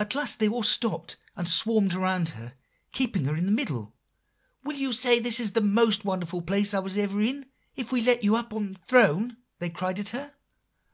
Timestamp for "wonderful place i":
6.06-6.78